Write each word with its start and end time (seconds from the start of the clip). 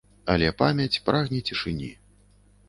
Але 0.35 0.47
памяць 0.61 1.01
прагне 1.09 1.43
цішыні. 1.51 1.93